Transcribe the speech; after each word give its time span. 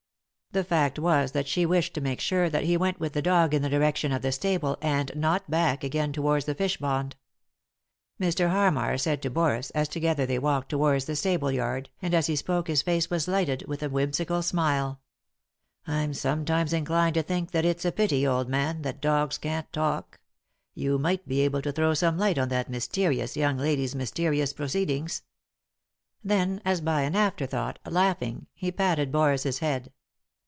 The 0.53 0.65
fact 0.65 0.99
was 0.99 1.31
that 1.31 1.47
she 1.47 1.65
wished 1.65 1.93
to 1.93 2.01
make 2.01 2.19
sure 2.19 2.49
that 2.49 2.65
he 2.65 2.75
went 2.75 2.99
with 2.99 3.13
the 3.13 3.21
dog 3.21 3.53
in 3.53 3.61
the 3.61 3.69
direction 3.69 4.11
of 4.11 4.21
the 4.21 4.33
stable, 4.33 4.77
and 4.81 5.09
not 5.15 5.49
back 5.49 5.81
again 5.81 6.11
towards 6.11 6.43
the 6.43 6.53
fishpond. 6.53 7.13
Mr. 8.19 8.49
Harmar 8.49 8.97
said 8.97 9.21
to 9.21 9.29
Boris, 9.29 9.69
as 9.69 9.87
together 9.87 10.25
they 10.25 10.37
walked 10.39 10.67
towards 10.67 11.05
the 11.05 11.15
stable 11.15 11.53
yard, 11.53 11.89
and 12.01 12.13
as 12.13 12.27
he 12.27 12.35
spoke 12.35 12.67
his 12.67 12.81
face 12.81 13.09
was 13.09 13.29
lighted 13.29 13.63
by 13.65 13.77
a 13.79 13.87
whimsical 13.87 14.41
smile: 14.41 14.99
183 15.85 15.93
3i 15.93 15.93
9 15.93 15.93
iii^d 15.93 15.93
by 15.93 15.93
Google 15.93 15.93
THE 15.93 15.93
INTERRUPTED 15.93 15.93
KISS 15.93 15.93
"I'm 16.05 16.13
sometimes 16.13 16.73
inclined 16.73 17.13
to 17.13 17.23
think 17.23 17.51
that 17.51 17.65
it's 17.65 17.85
a 17.85 17.91
pity, 17.93 18.27
old 18.27 18.49
man, 18.49 18.81
that 18.81 19.01
dogs 19.01 19.37
can't 19.37 19.71
talk; 19.71 20.19
you 20.73 20.97
might 20.99 21.25
be 21.25 21.39
able 21.39 21.61
to 21.61 21.71
throw 21.71 21.93
some 21.93 22.17
light 22.17 22.37
on 22.37 22.49
that 22.49 22.69
mysterious 22.69 23.37
young 23.37 23.55
lady's 23.57 23.95
mysterious 23.95 24.51
proceedings." 24.51 25.23
Then, 26.21 26.61
as 26.65 26.81
by 26.81 27.03
an 27.03 27.15
afterthought, 27.15 27.79
laughing, 27.89 28.47
he 28.53 28.69
patted 28.69 29.13
Boris's 29.13 29.59
head. 29.59 29.93